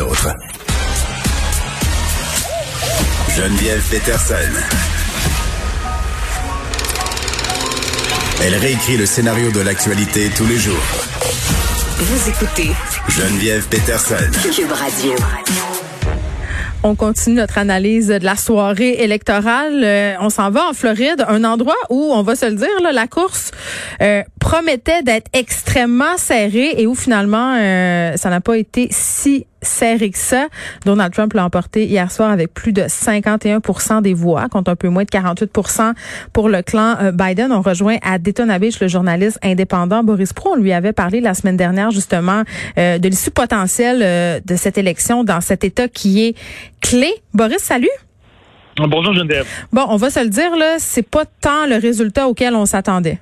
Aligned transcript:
autres. 0.00 0.28
Geneviève 3.34 3.82
Peterson. 3.90 4.34
Elle 8.42 8.54
réécrit 8.56 8.96
le 8.96 9.06
scénario 9.06 9.50
de 9.52 9.60
l'actualité 9.60 10.28
tous 10.36 10.46
les 10.46 10.56
jours. 10.56 10.74
Vous 11.98 12.28
écoutez 12.28 12.70
Geneviève 13.08 13.66
Peterson. 13.68 14.16
Cube 14.54 14.72
Radio. 14.72 15.14
On 16.82 16.94
continue 16.94 17.36
notre 17.36 17.58
analyse 17.58 18.08
de 18.08 18.24
la 18.24 18.36
soirée 18.36 19.02
électorale. 19.02 19.82
Euh, 19.82 20.14
on 20.20 20.30
s'en 20.30 20.50
va 20.50 20.68
en 20.68 20.72
Floride, 20.72 21.24
un 21.26 21.42
endroit 21.42 21.74
où, 21.90 22.12
on 22.12 22.22
va 22.22 22.36
se 22.36 22.46
le 22.46 22.54
dire, 22.54 22.80
là, 22.82 22.92
la 22.92 23.06
course 23.06 23.50
euh, 24.02 24.22
promettait 24.38 25.02
d'être 25.02 25.28
extrêmement 25.32 26.16
serrée 26.16 26.74
et 26.76 26.86
où 26.86 26.94
finalement, 26.94 27.56
euh, 27.58 28.16
ça 28.16 28.30
n'a 28.30 28.40
pas 28.40 28.56
été 28.56 28.88
si 28.90 29.46
serré 29.66 30.10
que 30.10 30.18
ça. 30.18 30.46
Donald 30.84 31.12
Trump 31.12 31.32
l'a 31.34 31.44
emporté 31.44 31.84
hier 31.84 32.10
soir 32.10 32.30
avec 32.30 32.54
plus 32.54 32.72
de 32.72 32.82
51% 32.82 34.02
des 34.02 34.14
voix, 34.14 34.48
contre 34.48 34.70
un 34.70 34.76
peu 34.76 34.88
moins 34.88 35.04
de 35.04 35.10
48% 35.10 35.92
pour 36.32 36.48
le 36.48 36.62
clan 36.62 36.96
Biden. 37.12 37.52
On 37.52 37.60
rejoint 37.60 37.96
à 38.02 38.18
Daytona 38.18 38.58
Beach 38.58 38.80
le 38.80 38.88
journaliste 38.88 39.38
indépendant 39.42 40.02
Boris 40.02 40.32
Pro. 40.32 40.52
On 40.52 40.56
lui 40.56 40.72
avait 40.72 40.92
parlé 40.92 41.20
la 41.20 41.34
semaine 41.34 41.56
dernière 41.56 41.90
justement 41.90 42.42
de 42.76 43.08
l'issue 43.08 43.30
potentielle 43.30 44.42
de 44.44 44.56
cette 44.56 44.78
élection 44.78 45.24
dans 45.24 45.40
cet 45.40 45.64
État 45.64 45.88
qui 45.88 46.24
est 46.26 46.36
clé. 46.80 47.12
Boris, 47.34 47.58
salut. 47.58 47.88
Bonjour 48.78 49.14
Geneviève. 49.14 49.46
Bon, 49.72 49.86
on 49.88 49.96
va 49.96 50.10
se 50.10 50.20
le 50.20 50.28
dire, 50.28 50.54
là, 50.54 50.76
c'est 50.78 51.08
pas 51.08 51.24
tant 51.24 51.66
le 51.66 51.76
résultat 51.76 52.28
auquel 52.28 52.54
on 52.54 52.66
s'attendait. 52.66 53.18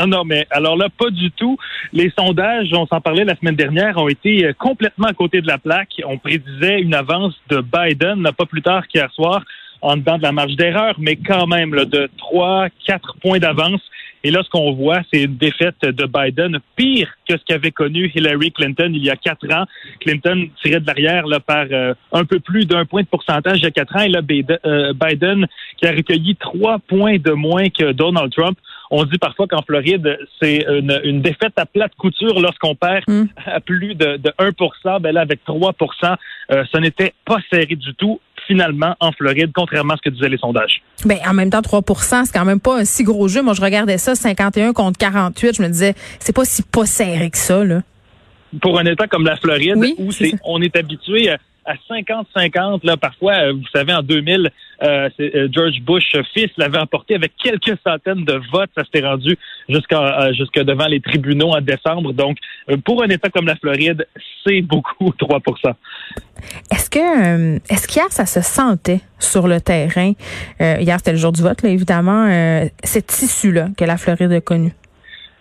Non, 0.00 0.06
non, 0.06 0.24
mais 0.24 0.46
alors 0.50 0.78
là, 0.78 0.88
pas 0.88 1.10
du 1.10 1.30
tout. 1.32 1.58
Les 1.92 2.10
sondages, 2.18 2.70
on 2.72 2.86
s'en 2.86 3.02
parlait 3.02 3.24
la 3.24 3.36
semaine 3.36 3.56
dernière, 3.56 3.98
ont 3.98 4.08
été 4.08 4.46
euh, 4.46 4.52
complètement 4.54 5.08
à 5.08 5.12
côté 5.12 5.42
de 5.42 5.46
la 5.46 5.58
plaque. 5.58 6.00
On 6.06 6.16
prédisait 6.16 6.80
une 6.80 6.94
avance 6.94 7.34
de 7.50 7.60
Biden, 7.60 8.26
pas 8.36 8.46
plus 8.46 8.62
tard 8.62 8.88
qu'hier 8.88 9.12
soir, 9.12 9.42
en 9.82 9.98
dedans 9.98 10.16
de 10.16 10.22
la 10.22 10.32
marge 10.32 10.56
d'erreur, 10.56 10.94
mais 10.98 11.16
quand 11.16 11.46
même 11.46 11.74
là, 11.74 11.84
de 11.84 12.08
3, 12.16 12.68
4 12.86 13.16
points 13.20 13.38
d'avance. 13.38 13.82
Et 14.22 14.30
là, 14.30 14.42
ce 14.44 14.50
qu'on 14.50 14.72
voit, 14.72 15.00
c'est 15.10 15.22
une 15.22 15.36
défaite 15.36 15.80
de 15.82 16.06
Biden 16.06 16.58
pire 16.76 17.08
que 17.26 17.38
ce 17.38 17.44
qu'avait 17.44 17.70
connu 17.70 18.10
Hillary 18.14 18.52
Clinton 18.52 18.90
il 18.94 19.02
y 19.02 19.10
a 19.10 19.16
quatre 19.16 19.50
ans. 19.50 19.64
Clinton 20.00 20.48
tirait 20.62 20.80
de 20.80 20.86
l'arrière 20.86 21.26
là, 21.26 21.40
par 21.40 21.66
euh, 21.70 21.94
un 22.12 22.24
peu 22.24 22.38
plus 22.38 22.66
d'un 22.66 22.84
point 22.84 23.02
de 23.02 23.06
pourcentage 23.06 23.58
il 23.58 23.64
y 23.64 23.66
a 23.66 23.70
quatre 23.70 23.96
ans. 23.96 24.02
Et 24.02 24.08
là, 24.08 24.20
euh, 24.66 24.92
Biden, 24.92 25.46
qui 25.78 25.86
a 25.86 25.92
recueilli 25.92 26.36
trois 26.36 26.78
points 26.78 27.18
de 27.18 27.32
moins 27.32 27.68
que 27.70 27.92
Donald 27.92 28.30
Trump. 28.32 28.58
On 28.90 29.04
dit 29.04 29.18
parfois 29.18 29.46
qu'en 29.46 29.62
Floride, 29.62 30.18
c'est 30.40 30.66
une, 30.68 31.22
défaite 31.22 31.52
à 31.56 31.66
plate 31.66 31.94
couture 31.96 32.40
lorsqu'on 32.40 32.74
perd 32.74 33.04
hmm. 33.06 33.26
à 33.46 33.60
plus 33.60 33.94
de, 33.94 34.16
de 34.16 34.30
1% 34.38 35.00
ben 35.00 35.12
là, 35.12 35.20
avec 35.20 35.40
3% 35.46 36.16
euh, 36.50 36.64
ce 36.72 36.78
n'était 36.78 37.14
pas 37.24 37.36
serré 37.50 37.76
du 37.76 37.94
tout 37.94 38.20
finalement 38.46 38.96
en 38.98 39.12
Floride, 39.12 39.52
contrairement 39.54 39.94
à 39.94 39.96
ce 39.96 40.02
que 40.02 40.10
disaient 40.10 40.28
les 40.28 40.38
sondages. 40.38 40.82
Ben, 41.04 41.18
en 41.28 41.32
même 41.32 41.50
temps, 41.50 41.60
3% 41.60 42.24
c'est 42.24 42.32
quand 42.32 42.44
même 42.44 42.58
pas 42.58 42.80
un 42.80 42.84
si 42.84 43.04
gros 43.04 43.28
jeu. 43.28 43.42
Moi, 43.42 43.54
je 43.54 43.60
regardais 43.60 43.98
ça, 43.98 44.16
51 44.16 44.72
contre 44.72 44.98
48. 44.98 45.56
Je 45.56 45.62
me 45.62 45.68
disais, 45.68 45.94
c'est 46.18 46.34
pas 46.34 46.44
si 46.44 46.62
pas 46.62 46.86
serré 46.86 47.30
que 47.30 47.38
ça, 47.38 47.64
là. 47.64 47.82
Pour 48.60 48.80
un 48.80 48.84
État 48.84 49.06
comme 49.06 49.24
la 49.24 49.36
Floride, 49.36 49.76
où 49.98 50.10
c'est, 50.10 50.32
on 50.44 50.60
est 50.60 50.74
habitué 50.74 51.30
à 51.70 51.94
50-50. 51.94 52.80
Là, 52.84 52.96
parfois, 52.96 53.34
euh, 53.34 53.52
vous 53.52 53.66
savez, 53.72 53.92
en 53.92 54.02
2000, 54.02 54.50
euh, 54.82 55.08
euh, 55.20 55.48
George 55.52 55.80
Bush 55.82 56.16
fils 56.34 56.50
l'avait 56.56 56.78
emporté 56.78 57.14
avec 57.14 57.32
quelques 57.36 57.78
centaines 57.86 58.24
de 58.24 58.40
votes. 58.52 58.70
Ça 58.76 58.84
s'était 58.84 59.06
rendu 59.06 59.36
jusqu'à 59.68 60.32
jusque 60.32 60.58
devant 60.58 60.86
les 60.86 61.00
tribunaux 61.00 61.50
en 61.50 61.60
décembre. 61.60 62.12
Donc, 62.12 62.38
pour 62.84 63.02
un 63.02 63.08
État 63.08 63.28
comme 63.28 63.46
la 63.46 63.56
Floride, 63.56 64.06
c'est 64.44 64.62
beaucoup 64.62 65.12
3 65.18 65.40
Est-ce 66.70 66.90
que 66.90 67.56
est-ce 67.72 67.86
qu'hier 67.86 68.10
ça 68.10 68.26
se 68.26 68.40
sentait 68.40 69.00
sur 69.18 69.46
le 69.46 69.60
terrain? 69.60 70.12
Hier 70.60 70.96
c'était 70.98 71.12
le 71.12 71.18
jour 71.18 71.32
du 71.32 71.42
vote, 71.42 71.62
évidemment. 71.64 72.26
cette 72.82 73.22
issue 73.22 73.52
là 73.52 73.68
que 73.76 73.84
la 73.84 73.96
Floride 73.96 74.32
a 74.32 74.40
connue. 74.40 74.72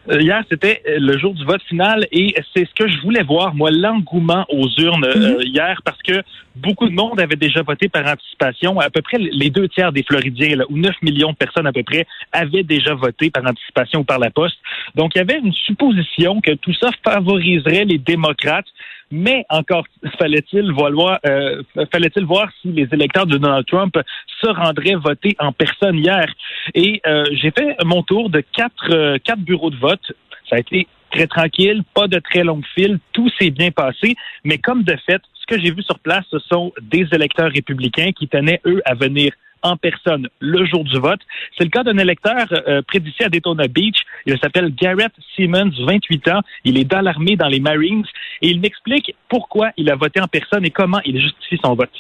Euh, 0.10 0.22
hier, 0.22 0.44
c'était 0.50 0.82
euh, 0.88 0.98
le 1.00 1.18
jour 1.18 1.34
du 1.34 1.46
vote 1.46 1.62
final 1.64 2.08
et 2.12 2.34
c'est 2.56 2.66
ce 2.66 2.74
que 2.74 2.90
je 2.90 3.00
voulais 3.02 3.24
voir, 3.24 3.54
moi, 3.54 3.70
l'engouement 3.72 4.46
aux 4.50 4.68
urnes 4.80 5.06
euh, 5.06 5.38
mhm. 5.38 5.42
hier, 5.44 5.82
parce 5.86 6.02
que 6.02 6.24
beaucoup 6.56 6.90
de 6.90 6.94
monde 6.94 7.20
avait 7.20 7.36
déjà 7.36 7.62
voté 7.62 7.90
par 7.90 8.06
anticipation. 8.08 8.80
À 8.80 8.90
peu 8.90 9.02
près 9.02 9.18
les 9.18 9.50
deux 9.50 9.68
tiers 9.68 9.92
des 9.92 10.04
Floridiens, 10.04 10.56
là, 10.56 10.66
ou 10.70 10.78
9 10.78 10.96
millions 11.04 11.32
de 11.32 11.36
personnes 11.36 11.68
à 11.68 11.72
peu 11.72 11.84
près, 11.84 12.08
avaient 12.32 12.64
déjà 12.64 12.96
voté 12.96 13.30
par 13.30 13.46
anticipation 13.46 14.00
ou 14.00 14.04
par 14.04 14.20
la 14.20 14.32
poste. 14.32 14.58
Donc, 14.96 15.12
il 15.16 15.20
y 15.20 15.22
avait 15.22 15.40
une 15.40 15.54
supposition 15.54 16.42
que 16.42 16.52
tout 16.56 16.74
ça 16.74 16.90
favoriserait 17.04 17.86
les 17.86 18.00
démocrates. 18.00 18.68
Mais 19.12 19.46
encore 19.50 19.86
fallait-il 20.20 20.72
voir, 20.72 21.20
euh, 21.26 21.64
fallait-il 21.92 22.26
voir 22.26 22.50
si 22.62 22.70
les 22.70 22.88
électeurs 22.92 23.26
de 23.26 23.38
Donald 23.38 23.66
Trump 23.66 23.98
se 24.42 24.48
rendraient 24.48 24.96
voter 24.96 25.36
en 25.40 25.52
personne 25.52 25.98
hier. 25.98 26.32
Et 26.76 27.02
euh, 27.08 27.26
j'ai 27.32 27.52
fait 27.52 27.76
mon 27.84 28.04
tour 28.04 28.30
de 28.30 28.42
quatre, 28.56 28.92
euh, 28.92 29.18
quatre 29.24 29.42
bureaux 29.42 29.72
de 29.72 29.78
vote. 29.78 30.12
Ça 30.50 30.58
a 30.58 30.60
été 30.60 30.88
très 31.12 31.28
tranquille, 31.28 31.84
pas 31.94 32.08
de 32.08 32.20
très 32.20 32.44
longue 32.44 32.66
file, 32.76 33.00
tout 33.14 33.30
s'est 33.40 33.50
bien 33.50 33.72
passé. 33.72 34.16
Mais 34.44 34.60
comme 34.60 34.84
de 34.84 34.96
fait, 35.06 35.22
ce 35.34 35.46
que 35.48 35.60
j'ai 35.60 35.72
vu 35.72 35.82
sur 35.82 35.98
place, 36.00 36.26
ce 36.30 36.38
sont 36.40 36.72
des 36.82 37.08
électeurs 37.12 37.52
républicains 37.52 38.12
qui 38.12 38.28
tenaient, 38.28 38.62
eux, 38.66 38.82
à 38.86 38.94
venir 38.94 39.32
en 39.62 39.78
personne 39.78 40.28
le 40.40 40.66
jour 40.66 40.84
du 40.84 40.98
vote. 41.00 41.20
C'est 41.58 41.64
le 41.64 41.70
cas 41.70 41.84
d'un 41.84 41.98
électeur 41.98 42.48
euh, 42.68 42.82
à 43.22 43.30
Daytona 43.30 43.68
Beach. 43.68 43.98
Il 44.26 44.38
s'appelle 44.40 44.74
Garrett 44.76 45.12
Simmons, 45.36 45.72
28 45.86 46.28
ans. 46.30 46.42
Il 46.64 46.78
est 46.78 46.86
dans 46.86 47.02
l'armée, 47.02 47.36
dans 47.36 47.48
les 47.48 47.60
Marines, 47.60 48.06
et 48.42 48.50
il 48.50 48.60
m'explique 48.60 49.16
pourquoi 49.28 49.72
il 49.78 49.90
a 49.90 49.96
voté 49.96 50.22
en 50.22 50.28
personne 50.28 50.66
et 50.66 50.72
comment 50.72 51.00
il 51.06 51.20
justifie 51.20 51.60
son 51.64 51.76
vote. 51.76 51.92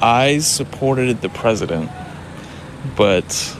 I 0.00 0.38
supported 0.40 1.22
the 1.22 1.28
president, 1.28 1.88
but 2.96 3.56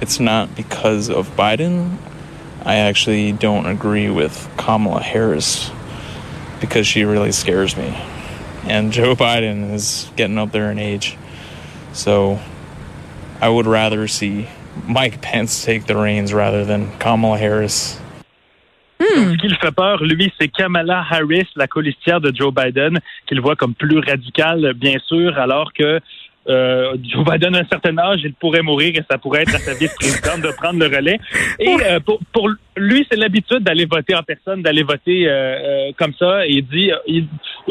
it's 0.00 0.18
not 0.18 0.48
because 0.56 1.10
of 1.10 1.28
Biden. 1.36 1.98
I 2.64 2.76
actually 2.76 3.32
don't 3.32 3.66
agree 3.66 4.08
with 4.08 4.48
Kamala 4.56 5.02
Harris 5.02 5.70
because 6.60 6.86
she 6.86 7.04
really 7.04 7.32
scares 7.32 7.76
me. 7.76 7.94
And 8.66 8.92
Joe 8.92 9.14
Biden 9.14 9.74
is 9.74 10.10
getting 10.16 10.38
up 10.38 10.52
there 10.52 10.70
in 10.70 10.78
age. 10.78 11.18
So 11.92 12.40
I 13.44 13.48
would 13.50 13.66
rather 13.66 14.08
see 14.08 14.46
Mike 14.88 15.20
Pence 15.20 15.66
take 15.66 15.84
the 15.84 15.94
reins 15.94 16.32
rather 16.32 16.64
than 16.64 16.90
Kamala 16.98 17.36
Harris. 17.36 18.00
Hmm. 18.98 19.32
ce 19.32 19.36
qui 19.36 19.48
lui 19.48 19.56
fait 19.60 19.70
peur, 19.70 20.02
lui, 20.02 20.32
c'est 20.40 20.48
Kamala 20.48 21.04
Harris, 21.10 21.48
la 21.54 21.66
colistière 21.66 22.22
de 22.22 22.34
Joe 22.34 22.54
Biden, 22.54 22.98
qu'il 23.26 23.42
voit 23.42 23.54
comme 23.54 23.74
plus 23.74 23.98
radicale, 23.98 24.72
bien 24.72 24.96
sûr, 25.06 25.38
alors 25.38 25.74
que 25.74 26.00
euh, 26.48 26.96
Joe 27.02 27.24
Biden 27.24 27.54
a 27.54 27.58
un 27.58 27.66
certain 27.66 27.98
âge, 27.98 28.20
il 28.24 28.32
pourrait 28.32 28.62
mourir 28.62 28.94
et 28.96 29.04
ça 29.10 29.18
pourrait 29.18 29.42
être 29.42 29.54
à 29.54 29.58
sa 29.58 29.74
vice-présidente 29.74 30.40
de 30.40 30.52
prendre 30.56 30.78
le 30.78 30.86
relais. 30.86 31.18
Et 31.58 31.76
euh, 31.84 32.00
pour, 32.00 32.20
pour, 32.32 32.48
lui, 32.76 33.06
c'est 33.10 33.18
l'habitude 33.18 33.60
d'aller 33.60 33.84
voter 33.84 34.14
en 34.14 34.22
personne, 34.22 34.62
d'aller 34.62 34.82
voter 34.84 35.28
euh, 35.28 35.88
euh 35.88 35.92
comme 35.98 36.14
ça. 36.18 36.46
Et 36.46 36.52
il 36.52 36.66
dit 36.66 36.90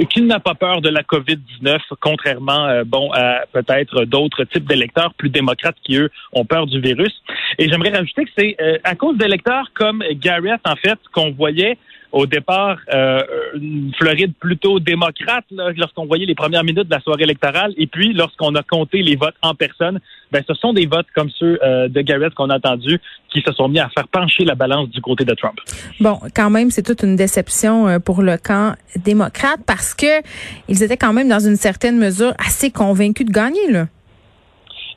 qu'il 0.09 0.25
n'a 0.25 0.39
pas 0.39 0.55
peur 0.55 0.81
de 0.81 0.89
la 0.89 1.01
COVID-19, 1.03 1.79
contrairement 1.99 2.65
euh, 2.67 2.83
bon 2.83 3.11
à 3.13 3.41
peut-être 3.51 4.05
d'autres 4.05 4.43
types 4.45 4.67
d'électeurs 4.67 5.13
plus 5.13 5.29
démocrates 5.29 5.77
qui, 5.83 5.97
eux, 5.97 6.09
ont 6.31 6.45
peur 6.45 6.65
du 6.65 6.79
virus. 6.79 7.13
Et 7.59 7.69
j'aimerais 7.69 7.91
rajouter 7.91 8.25
que 8.25 8.31
c'est 8.37 8.57
à 8.83 8.95
cause 8.95 9.17
d'électeurs 9.17 9.71
comme 9.73 10.03
Garrett, 10.13 10.61
en 10.65 10.75
fait, 10.75 10.97
qu'on 11.13 11.31
voyait 11.31 11.77
au 12.13 12.27
départ 12.27 12.77
euh, 12.93 13.21
une 13.55 13.91
Floride 13.97 14.33
plutôt 14.39 14.79
démocrate 14.79 15.45
lorsqu'on 15.75 16.05
voyait 16.05 16.27
les 16.27 16.35
premières 16.35 16.63
minutes 16.63 16.87
de 16.87 16.93
la 16.93 17.01
soirée 17.01 17.23
électorale 17.23 17.73
et 17.75 17.87
puis 17.87 18.13
lorsqu'on 18.13 18.53
a 18.55 18.61
compté 18.61 19.01
les 19.01 19.15
votes 19.15 19.35
en 19.41 19.55
personne, 19.55 19.99
ben 20.31 20.43
ce 20.47 20.53
sont 20.53 20.73
des 20.73 20.85
votes 20.85 21.07
comme 21.15 21.29
ceux 21.31 21.59
euh, 21.63 21.89
de 21.89 22.01
Garrett 22.01 22.33
qu'on 22.35 22.51
a 22.51 22.57
entendus 22.57 22.99
qui 23.29 23.41
se 23.41 23.51
sont 23.53 23.67
mis 23.67 23.79
à 23.79 23.89
faire 23.89 24.07
pencher 24.07 24.45
la 24.45 24.53
balance 24.53 24.89
du 24.89 25.01
côté 25.01 25.25
de 25.25 25.33
Trump. 25.33 25.57
Bon, 25.99 26.19
quand 26.35 26.51
même, 26.51 26.69
c'est 26.69 26.83
toute 26.83 27.01
une 27.01 27.15
déception 27.15 27.87
euh, 27.87 27.97
pour 27.97 28.21
le 28.21 28.37
camp 28.37 28.75
démocrate 28.95 29.61
parce 29.65 29.95
que 29.95 30.21
ils 30.69 30.83
étaient 30.83 30.97
quand 30.97 31.13
même 31.13 31.29
dans 31.29 31.39
une 31.39 31.55
certaine 31.55 31.97
mesure 31.97 32.33
assez 32.37 32.69
convaincus 32.69 33.25
de 33.25 33.31
gagner 33.31 33.71
là. 33.71 33.87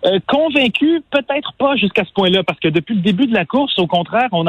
Euh, 0.06 0.20
convaincu, 0.29 1.03
peut-être 1.11 1.53
pas 1.58 1.75
jusqu'à 1.75 2.05
ce 2.05 2.12
point-là, 2.12 2.44
parce 2.44 2.61
que 2.61 2.69
depuis 2.69 2.94
le 2.94 3.00
début 3.00 3.26
de 3.26 3.35
la 3.35 3.44
course, 3.44 3.76
au 3.79 3.88
contraire, 3.88 4.29
on, 4.31 4.44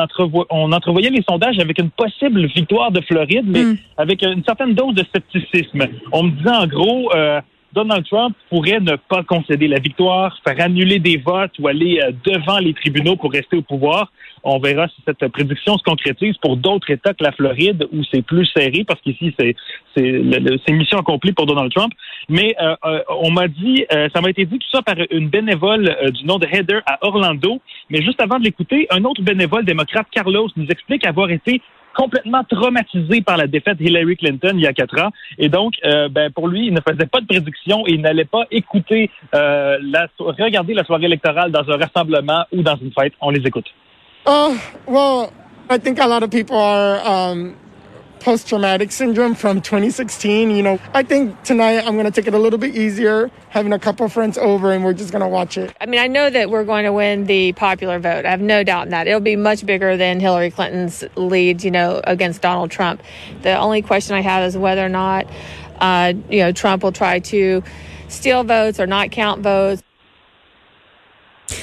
on 0.51 0.71
entrevoyait 0.71 1.09
les 1.09 1.23
sondages 1.27 1.57
avec 1.57 1.79
une 1.79 1.89
possible 1.89 2.45
victoire 2.47 2.91
de 2.91 3.01
Floride, 3.01 3.45
mais 3.47 3.63
hmm. 3.63 3.77
avec 3.97 4.21
une 4.21 4.43
certaine 4.43 4.75
dose 4.75 4.93
de 4.93 5.03
scepticisme. 5.11 5.87
On 6.11 6.23
me 6.23 6.31
disait 6.31 6.49
en 6.55 6.67
gros, 6.67 7.11
euh, 7.15 7.41
Donald 7.77 8.07
Trump 8.07 8.35
pourrait 8.49 8.79
ne 8.79 8.95
pas 8.95 9.21
concéder 9.21 9.67
la 9.67 9.77
victoire, 9.77 10.35
faire 10.43 10.59
annuler 10.59 10.97
des 10.97 11.17
votes 11.17 11.51
ou 11.59 11.67
aller 11.67 11.99
euh, 12.01 12.11
devant 12.25 12.57
les 12.57 12.73
tribunaux 12.73 13.15
pour 13.15 13.31
rester 13.31 13.55
au 13.55 13.61
pouvoir. 13.61 14.11
On 14.43 14.57
verra 14.57 14.87
si 14.87 14.95
cette 15.05 15.27
prédiction 15.27 15.77
se 15.77 15.83
concrétise 15.83 16.35
pour 16.37 16.57
d'autres 16.57 16.89
États 16.89 17.13
que 17.13 17.23
la 17.23 17.31
Floride 17.31 17.87
où 17.93 18.03
c'est 18.11 18.23
plus 18.23 18.47
serré 18.47 18.83
parce 18.87 18.99
qu'ici 19.01 19.35
c'est 19.37 19.55
c'est 19.95 20.71
mission 20.71 20.97
accomplie 20.97 21.33
pour 21.33 21.45
Donald 21.45 21.71
Trump. 21.71 21.93
Mais 22.29 22.55
euh, 22.59 22.75
euh, 22.85 23.03
on 23.21 23.29
m'a 23.29 23.47
dit, 23.47 23.85
ça 24.13 24.21
m'a 24.21 24.29
été 24.29 24.45
dit 24.45 24.57
tout 24.57 24.69
ça 24.71 24.81
par 24.81 24.95
une 25.11 25.29
bénévole 25.29 25.95
du 26.13 26.25
nom 26.25 26.37
de 26.37 26.47
Heather 26.47 26.81
à 26.85 26.97
Orlando. 27.01 27.61
Mais 27.89 28.01
juste 28.01 28.21
avant 28.21 28.39
de 28.39 28.43
l'écouter, 28.43 28.87
un 28.89 29.03
autre 29.05 29.21
bénévole 29.21 29.65
démocrate, 29.65 30.07
Carlos, 30.11 30.49
nous 30.55 30.67
explique 30.67 31.05
avoir 31.05 31.29
été 31.29 31.61
complètement 31.97 32.43
traumatisé 32.43 33.21
par 33.21 33.37
la 33.37 33.47
défaite 33.47 33.77
Hillary 33.79 34.15
Clinton 34.15 34.51
il 34.53 34.61
y 34.61 34.67
a 34.67 34.73
quatre 34.73 35.01
ans. 35.01 35.09
Et 35.39 35.49
donc, 35.49 35.73
euh, 35.83 36.07
ben, 36.09 36.31
pour 36.31 36.47
lui, 36.47 36.67
il 36.67 36.73
ne 36.73 36.81
faisait 36.81 37.07
pas 37.07 37.19
de 37.19 37.25
prédiction 37.25 37.85
et 37.87 37.93
il 37.93 38.01
n'allait 38.01 38.25
pas 38.25 38.43
écouter, 38.51 39.09
euh, 39.33 39.77
la, 39.81 40.07
regarder 40.19 40.75
la 40.75 40.83
soirée 40.83 41.05
électorale 41.05 41.51
dans 41.51 41.67
un 41.67 41.77
rassemblement 41.77 42.45
ou 42.53 42.61
dans 42.61 42.77
une 42.77 42.91
fête. 42.91 43.13
On 43.19 43.31
les 43.31 43.45
écoute. 43.45 43.65
Oh, 44.27 44.55
well, 44.87 45.31
I 45.69 45.79
think 45.79 45.99
a 45.99 46.07
lot 46.07 46.21
of 46.23 46.29
people 46.29 46.57
are 46.57 46.99
um, 47.05 47.55
post-traumatic 48.19 48.91
syndrome 48.91 49.35
from 49.35 49.61
2016. 49.61 50.51
You 50.51 50.63
know, 50.63 50.79
I 50.93 51.03
think 51.03 51.41
tonight 51.43 51.85
I'm 51.85 51.93
going 51.93 52.05
to 52.05 52.11
take 52.11 52.27
it 52.27 52.33
a 52.33 52.39
little 52.39 52.59
bit 52.59 52.75
easier, 52.75 53.31
having 53.49 53.73
a 53.73 53.79
couple 53.79 54.07
friends 54.09 54.37
over, 54.37 54.71
and 54.71 54.83
we're 54.83 54.93
just 54.93 55.11
going 55.11 55.21
to 55.21 55.27
watch 55.27 55.57
it. 55.57 55.75
I 55.79 55.85
mean, 55.85 55.99
I 55.99 56.07
know 56.07 56.29
that 56.29 56.49
we're 56.49 56.63
going 56.63 56.85
to 56.85 56.93
win 56.93 57.25
the 57.25 57.53
popular 57.53 57.99
vote. 57.99 58.25
I 58.25 58.29
have 58.29 58.41
no 58.41 58.63
doubt 58.63 58.87
in 58.87 58.91
that. 58.91 59.07
It'll 59.07 59.19
be 59.19 59.35
much 59.35 59.65
bigger 59.65 59.97
than 59.97 60.19
Hillary 60.19 60.51
Clinton's 60.51 61.03
lead, 61.15 61.63
you 61.63 61.71
know, 61.71 62.01
against 62.03 62.41
Donald 62.41 62.71
Trump. 62.71 63.01
The 63.41 63.57
only 63.57 63.81
question 63.81 64.15
I 64.15 64.21
have 64.21 64.43
is 64.43 64.57
whether 64.57 64.85
or 64.85 64.89
not, 64.89 65.27
uh, 65.79 66.13
you 66.29 66.39
know, 66.39 66.51
Trump 66.51 66.83
will 66.83 66.91
try 66.91 67.19
to 67.19 67.63
steal 68.07 68.43
votes 68.43 68.79
or 68.79 68.87
not 68.87 69.11
count 69.11 69.41
votes. 69.41 69.83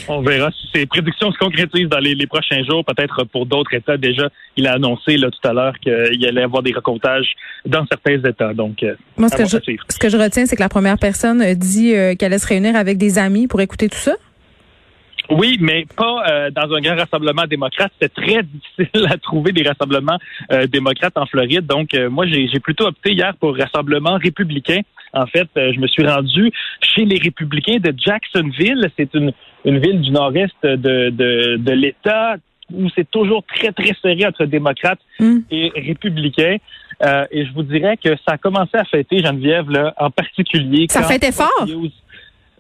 On 0.09 0.23
verra 0.23 0.51
si 0.51 0.69
ces 0.75 0.87
prédictions 0.87 1.33
se 1.33 1.39
concrétisent 1.39 1.89
dans 1.89 1.99
les, 1.99 2.15
les 2.15 2.27
prochains 2.27 2.63
jours. 2.65 2.85
Peut-être 2.85 3.25
pour 3.25 3.47
d'autres 3.47 3.75
États. 3.75 3.97
Déjà, 3.97 4.29
il 4.57 4.67
a 4.67 4.75
annoncé 4.75 5.17
là, 5.17 5.31
tout 5.31 5.49
à 5.49 5.53
l'heure 5.53 5.79
qu'il 5.81 6.27
allait 6.27 6.43
avoir 6.43 6.63
des 6.63 6.73
recomptages 6.73 7.35
dans 7.67 7.87
certains 7.87 8.19
États. 8.29 8.55
Donc, 8.55 8.83
euh, 8.83 8.95
Moi, 9.17 9.29
ce 9.29 9.37
que, 9.37 9.45
je, 9.47 9.57
à 9.57 9.61
suivre. 9.61 9.85
ce 9.89 9.99
que 9.99 10.09
je 10.09 10.17
retiens, 10.17 10.47
c'est 10.47 10.57
que 10.57 10.63
la 10.63 10.69
première 10.69 10.99
personne 10.99 11.55
dit 11.55 11.95
euh, 11.95 12.15
qu'elle 12.15 12.33
allait 12.33 12.39
se 12.39 12.47
réunir 12.47 12.77
avec 12.77 12.99
des 12.99 13.19
amis 13.19 13.47
pour 13.47 13.61
écouter 13.61 13.89
tout 13.89 13.99
ça. 13.99 14.15
Oui, 15.31 15.56
mais 15.61 15.87
pas 15.97 16.23
euh, 16.29 16.50
dans 16.50 16.73
un 16.75 16.81
grand 16.81 16.97
rassemblement 16.97 17.44
démocrate. 17.47 17.93
C'était 18.00 18.15
très 18.23 18.43
difficile 18.79 19.06
à 19.11 19.17
trouver 19.17 19.53
des 19.53 19.62
rassemblements 19.62 20.19
euh, 20.53 20.67
démocrates 20.67 21.17
en 21.17 21.26
Floride. 21.26 21.67
Donc, 21.67 21.94
euh, 21.94 22.11
moi, 22.11 22.26
j'ai 22.26 22.47
j'ai 22.49 22.61
plutôt 22.61 22.87
opté 22.87 23.12
hier 23.12 23.35
pour 23.41 23.56
rassemblement 23.56 24.17
républicain. 24.19 24.81
En 25.12 25.26
fait, 25.26 25.49
euh, 25.56 25.73
je 25.75 25.81
me 25.81 25.87
suis 25.87 26.06
rendu 26.06 26.50
chez 26.81 27.05
les 27.05 27.19
républicains 27.19 27.79
de 27.79 27.94
Jacksonville. 27.97 28.91
C'est 28.99 29.15
une, 29.15 29.32
une 29.65 29.79
ville 29.79 30.00
du 30.00 30.11
nord-est 30.11 30.55
de, 30.62 31.11
de, 31.11 31.56
de 31.56 31.73
l'État 31.73 32.37
où 32.73 32.88
c'est 32.94 33.11
toujours 33.11 33.44
très, 33.55 33.73
très 33.73 33.94
serré 34.03 34.26
entre 34.26 34.44
démocrates 34.47 35.00
Mm. 35.21 35.38
et 35.53 35.71
républicains. 35.76 36.56
Euh, 37.05 37.25
et 37.31 37.47
je 37.47 37.53
vous 37.53 37.62
dirais 37.62 37.97
que 37.97 38.11
ça 38.26 38.32
a 38.35 38.38
commencé 38.38 38.76
à 38.76 38.85
fêter, 38.85 39.19
Geneviève, 39.21 39.71
là, 39.71 39.94
en 39.99 40.11
particulier. 40.11 40.87
Ça 40.88 41.03
quand 41.03 41.09
fêtait 41.09 41.31
fort? 41.32 41.67
News- 41.69 41.91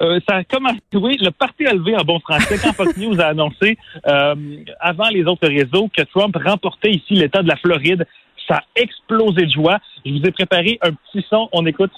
euh, 0.00 0.18
ça 0.28 0.36
a 0.36 0.44
commencé, 0.44 0.80
oui, 0.94 1.16
le 1.20 1.30
parti 1.30 1.66
a 1.66 1.72
levé 1.72 1.96
en 1.96 2.04
bon 2.04 2.18
français 2.20 2.58
quand 2.62 2.72
Fox 2.72 2.96
News 2.96 3.20
a 3.20 3.26
annoncé 3.26 3.78
euh, 4.06 4.34
avant 4.80 5.08
les 5.08 5.24
autres 5.24 5.48
réseaux 5.48 5.88
que 5.88 6.02
Trump 6.02 6.36
remportait 6.44 6.90
ici 6.90 7.14
l'État 7.14 7.42
de 7.42 7.48
la 7.48 7.56
Floride. 7.56 8.06
Ça 8.48 8.56
a 8.56 8.62
explosé 8.76 9.46
de 9.46 9.50
joie. 9.50 9.78
Je 10.04 10.12
vous 10.12 10.22
ai 10.24 10.30
préparé 10.30 10.78
un 10.82 10.92
petit 10.92 11.24
son. 11.30 11.48
On 11.52 11.64
écoute. 11.64 11.92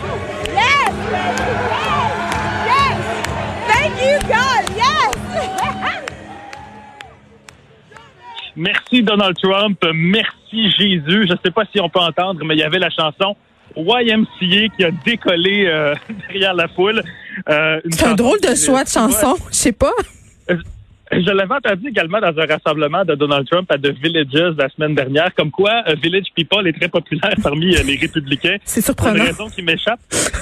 Yes! 0.00 0.92
Yes! 1.10 1.38
Thank 3.66 3.92
you, 4.00 4.28
God! 4.28 4.76
Yes! 4.76 5.08
Merci 8.56 9.02
Donald 9.04 9.36
Trump, 9.40 9.78
merci 9.94 10.70
Jésus. 10.72 11.26
Je 11.28 11.32
ne 11.32 11.38
sais 11.44 11.52
pas 11.52 11.62
si 11.72 11.80
on 11.80 11.88
peut 11.88 12.00
entendre, 12.00 12.44
mais 12.44 12.54
il 12.54 12.58
y 12.58 12.64
avait 12.64 12.80
la 12.80 12.90
chanson 12.90 13.36
YMCA 13.78 14.68
qui 14.76 14.84
a 14.84 14.90
décollé 15.04 15.66
euh, 15.66 15.94
derrière 16.28 16.54
la 16.54 16.68
foule. 16.68 17.02
Euh, 17.48 17.80
C'est 17.90 18.06
un 18.06 18.14
drôle 18.14 18.40
de 18.40 18.54
choix 18.54 18.84
de 18.84 18.88
chanson. 18.88 19.36
Je 19.50 19.54
sais 19.56 19.72
pas. 19.72 19.92
Je 21.10 21.30
l'avais 21.30 21.54
entendu 21.54 21.88
également 21.88 22.20
dans 22.20 22.38
un 22.38 22.44
rassemblement 22.46 23.02
de 23.02 23.14
Donald 23.14 23.48
Trump 23.48 23.66
à 23.72 23.78
The 23.78 23.94
Villages 24.02 24.54
la 24.58 24.68
semaine 24.68 24.94
dernière, 24.94 25.34
comme 25.34 25.50
quoi 25.50 25.82
euh, 25.88 25.94
Village 26.02 26.26
People 26.36 26.66
est 26.68 26.74
très 26.74 26.88
populaire 26.88 27.32
parmi 27.42 27.74
euh, 27.74 27.82
les 27.82 27.96
républicains. 27.96 28.56
C'est 28.64 28.84
Pour 28.94 29.06
une 29.06 29.14
surprenant. 29.14 29.24
raison 29.24 29.48
qui 29.48 29.62
m'échappe. 29.62 30.00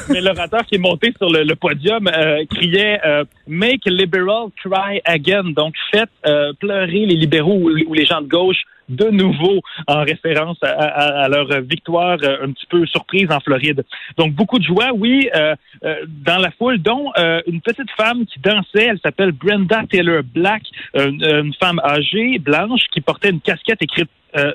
Mais 0.08 0.20
l'orateur 0.20 0.66
qui 0.66 0.74
est 0.74 0.78
monté 0.78 1.12
sur 1.18 1.30
le, 1.30 1.44
le 1.44 1.54
podium 1.54 2.08
euh, 2.08 2.44
criait 2.52 2.98
euh, 3.06 3.22
Make 3.46 3.82
liberal 3.86 4.48
cry 4.60 5.00
again. 5.04 5.44
Donc, 5.54 5.74
faites 5.92 6.10
euh, 6.26 6.52
pleurer 6.58 7.06
les 7.06 7.14
libéraux 7.14 7.54
ou, 7.60 7.70
ou 7.86 7.94
les 7.94 8.04
gens 8.04 8.20
de 8.20 8.26
gauche 8.28 8.62
de 8.88 9.08
nouveau 9.10 9.60
en 9.86 10.02
référence 10.02 10.58
à, 10.62 11.28
leur 11.28 11.60
victoire 11.62 12.18
euh, 12.22 12.44
un 12.44 12.52
petit 12.52 12.66
peu 12.66 12.86
surprise 12.86 13.30
en 13.30 13.40
Floride. 13.40 13.84
Donc, 14.16 14.32
beaucoup 14.32 14.58
de 14.58 14.64
joie, 14.64 14.90
oui, 14.94 15.28
euh, 15.34 15.54
euh, 15.84 15.94
dans 16.06 16.38
la 16.38 16.50
foule, 16.52 16.78
dont 16.78 17.12
une 17.46 17.60
petite 17.60 17.90
femme 17.96 18.26
qui 18.26 18.38
dansait. 18.40 18.86
Elle 18.86 19.00
s'appelle 19.00 19.32
Brenda 19.32 19.82
Taylor 19.90 20.22
Black, 20.22 20.62
une 20.94 21.54
femme 21.58 21.80
âgée, 21.84 22.38
blanche, 22.38 22.82
qui 22.92 23.00
portait 23.00 23.30
une 23.30 23.40
casquette 23.40 23.82
écrite 23.82 24.10
euh, 24.36 24.52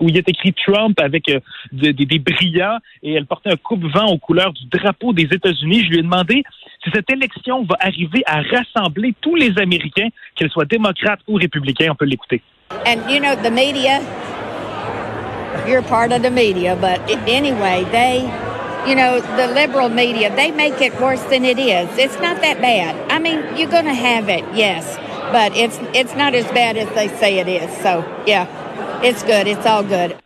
où 0.00 0.08
il 0.08 0.16
est 0.16 0.28
écrit 0.28 0.52
Trump 0.66 0.98
avec 1.00 1.28
euh, 1.28 1.40
des, 1.72 2.18
brillants 2.18 2.78
et 3.02 3.14
elle 3.14 3.26
portait 3.26 3.50
un 3.50 3.56
coupe-vent 3.56 4.06
aux 4.06 4.18
couleurs 4.18 4.52
du 4.52 4.66
drapeau 4.66 5.12
des 5.12 5.22
États-Unis. 5.24 5.84
Je 5.84 5.90
lui 5.90 5.98
ai 6.00 6.02
demandé 6.02 6.44
si 6.84 6.90
cette 6.94 7.10
élection 7.10 7.64
va 7.64 7.76
arriver 7.80 8.22
à 8.26 8.42
rassembler 8.42 9.14
tous 9.20 9.34
les 9.34 9.58
Américains, 9.58 10.08
qu'ils 10.34 10.50
soient 10.50 10.64
démocrates 10.64 11.20
ou 11.26 11.36
républicains. 11.36 11.88
On 11.90 11.94
peut 11.94 12.04
l'écouter. 12.04 12.42
And 12.86 13.10
you 13.10 13.18
know, 13.18 13.34
the 13.34 13.50
media, 13.50 14.00
you're 15.66 15.82
part 15.82 16.12
of 16.12 16.22
the 16.22 16.30
media, 16.30 16.76
but 16.76 17.00
anyway, 17.26 17.86
they, 17.90 18.20
you 18.86 18.94
know, 18.94 19.20
the 19.36 19.46
liberal 19.54 19.88
media, 19.88 20.34
they 20.36 20.50
make 20.50 20.82
it 20.82 20.92
worse 21.00 21.22
than 21.30 21.46
it 21.46 21.58
is. 21.58 21.88
It's 21.96 22.20
not 22.20 22.42
that 22.42 22.60
bad. 22.60 22.94
I 23.10 23.18
mean, 23.18 23.40
you're 23.56 23.70
going 23.70 23.86
to 23.86 23.94
have 23.94 24.28
it, 24.28 24.44
yes, 24.54 24.98
but 25.32 25.56
it's 25.56 25.78
it's 25.94 26.14
not 26.14 26.34
as 26.34 26.44
bad 26.52 26.76
as 26.76 26.88
they 26.94 27.08
say 27.16 27.38
it 27.38 27.48
is. 27.48 27.70
So, 27.82 28.04
yeah, 28.26 28.46
it's 29.02 29.22
good. 29.22 29.46
It's 29.46 29.66
all 29.66 29.82
good. 29.82 30.16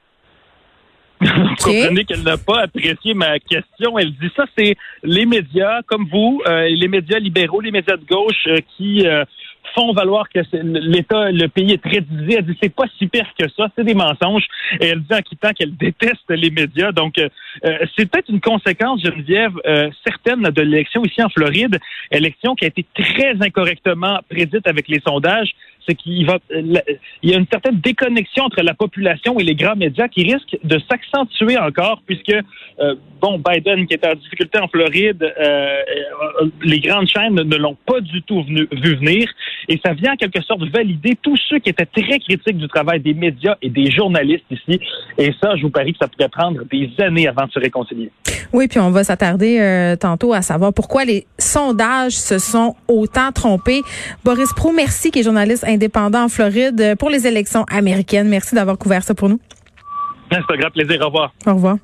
Vous 1.21 1.55
comprenez 1.63 2.05
qu'elle 2.05 2.23
n'a 2.23 2.37
pas 2.37 2.63
apprécié 2.63 3.15
ma 3.15 3.39
question. 3.39 3.99
Elle 3.99 4.13
dit 4.13 4.31
ça, 4.37 4.45
c'est 4.57 4.77
les 5.05 5.25
médias 5.25 5.83
comme 5.87 6.09
vous, 6.11 6.43
euh, 6.47 6.69
les 6.69 6.89
médias 6.89 7.19
libéraux, 7.19 7.61
les 7.61 7.71
médias 7.71 7.97
de 7.97 8.05
gauche 8.05 8.47
euh, 8.49 8.59
qui 8.77 9.07
euh, 9.07 9.25
font 9.75 9.93
valoir 9.93 10.29
que 10.29 10.41
l'État, 10.53 11.31
le 11.31 11.47
pays 11.47 11.73
est 11.73 11.83
très 11.83 12.01
divisé. 12.01 12.39
Elle 12.39 12.47
dit 12.47 12.59
c'est 12.61 12.75
pas 12.75 12.85
si 12.99 13.07
pire 13.07 13.29
que 13.39 13.49
ça, 13.57 13.69
c'est 13.77 13.85
des 13.85 13.95
mensonges. 13.95 14.45
Et 14.81 14.87
elle 14.87 15.03
dit 15.03 15.15
en 15.15 15.21
quittant 15.21 15.53
qu'elle 15.53 15.77
déteste 15.77 16.29
les 16.29 16.51
médias. 16.51 16.93
Donc 16.93 17.15
c'est 17.97 18.11
peut-être 18.11 18.29
une 18.29 18.41
conséquence, 18.41 19.03
Geneviève, 19.03 19.53
euh, 19.67 19.91
certaine 20.05 20.43
de 20.43 20.63
l'élection 20.63 21.05
ici 21.05 21.23
en 21.23 21.29
Floride, 21.29 21.79
élection 22.11 22.55
qui 22.55 22.65
a 22.65 22.69
été 22.69 22.85
très 22.95 23.35
incorrectement 23.41 24.21
prédite 24.29 24.67
avec 24.67 24.89
les 24.89 25.01
sondages. 25.01 25.53
C'est 25.87 25.95
qu'il 25.95 26.27
il 27.23 27.31
y 27.31 27.35
a 27.35 27.39
une 27.39 27.47
certaine 27.51 27.81
déconnexion 27.81 28.45
entre 28.45 28.63
la 28.63 28.75
population 28.75 29.39
et 29.39 29.43
les 29.43 29.55
grands 29.55 29.77
médias 29.77 30.09
qui 30.09 30.23
risque 30.23 30.57
de 30.63 30.81
s'accentuer 30.89 31.59
encore 31.59 32.03
puisque 32.07 32.35
euh, 32.81 32.95
bon 33.21 33.39
Biden 33.39 33.87
qui 33.87 33.95
est 33.95 34.07
en 34.07 34.15
difficulté 34.15 34.59
en 34.59 34.69
Floride, 34.69 35.23
euh, 35.23 35.45
euh, 35.45 36.47
les 36.63 36.81
grandes 36.81 37.09
chaînes 37.09 37.35
ne 37.35 37.57
l'ont 37.57 37.77
pas 37.87 38.01
du 38.01 38.23
tout 38.23 38.43
vu 38.45 38.97
venir 38.97 39.29
et 39.69 39.81
ça 39.85 39.93
vient 39.95 40.13
en 40.13 40.17
quelque 40.17 40.43
sorte 40.43 40.63
valider 40.73 41.17
tous 41.21 41.39
ceux 41.49 41.59
qui 41.59 41.71
étaient 41.71 41.87
très 41.87 42.19
critiques 42.19 42.59
du 42.59 42.69
travail 42.69 43.01
des 43.01 43.15
médias 43.15 43.57
et 43.63 43.69
des 43.69 43.91
journalistes 43.91 44.45
ici 44.51 44.81
et 45.19 45.33
ça 45.43 45.57
je 45.57 45.63
vous 45.63 45.71
parie 45.71 45.93
que 45.93 45.99
ça 46.01 46.09
pourrait 46.09 46.29
prendre 46.29 46.63
des 46.71 46.91
années 46.99 47.29
avant 47.29 47.47
de 47.47 47.53
se 47.53 47.59
réconcilier. 47.59 48.11
Oui, 48.53 48.69
puis 48.69 48.81
on 48.81 48.91
va 48.91 49.03
s'attarder 49.03 49.95
tantôt 49.99 50.35
à 50.35 50.43
savoir 50.43 50.75
pourquoi 50.75 51.05
les 51.05 51.27
sondages 51.39 52.13
se 52.13 52.39
sont 52.39 52.75
autant 52.87 53.33
trompés. 53.33 53.81
Boris 54.25 54.53
Prou, 54.55 54.73
merci, 54.73 55.11
qui 55.11 55.21
est 55.21 55.23
journaliste 55.23 55.65
indépendant 55.73 56.25
en 56.25 56.29
Floride 56.29 56.97
pour 56.99 57.11
les 57.11 57.27
élections 57.27 57.65
américaines. 57.71 58.29
Merci 58.29 58.55
d'avoir 58.55 58.79
couvert 58.79 59.03
ça 59.03 59.15
pour 59.15 59.29
nous. 59.29 59.41
C'est 60.31 60.39
un 60.39 60.57
grand 60.57 60.71
plaisir. 60.71 61.01
Au 61.03 61.07
revoir. 61.07 61.33
Au 61.47 61.55
revoir. 61.55 61.77